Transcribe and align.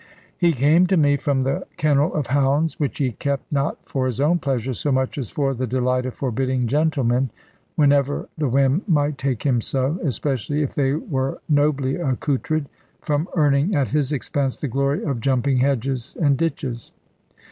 He 0.35 0.51
came 0.53 0.87
to 0.87 0.97
me 0.97 1.15
from 1.15 1.43
the 1.43 1.63
kennel 1.77 2.11
of 2.15 2.25
hounds, 2.25 2.79
which 2.79 2.97
he 2.97 3.11
kept 3.11 3.43
not 3.51 3.77
for 3.87 4.07
his 4.07 4.19
own 4.19 4.39
pleasure 4.39 4.73
so 4.73 4.91
much 4.91 5.15
as 5.19 5.29
for 5.29 5.53
the 5.53 5.67
delight 5.67 6.07
of 6.07 6.15
forbidding 6.15 6.65
gentlemen, 6.65 7.29
whenever 7.75 8.27
the 8.35 8.49
whim 8.49 8.81
might 8.87 9.19
take 9.19 9.43
him 9.43 9.61
so, 9.61 9.99
especially 10.03 10.63
if 10.63 10.73
they 10.73 10.93
were 10.93 11.39
nobly 11.47 11.97
accoutred, 11.97 12.67
from 13.03 13.27
earning 13.35 13.75
at 13.75 13.89
his 13.89 14.11
expense 14.11 14.57
the 14.57 14.67
glory 14.67 15.03
of 15.03 15.21
jumping 15.21 15.57
hedges 15.57 16.17
and 16.19 16.35
ditches. 16.35 16.91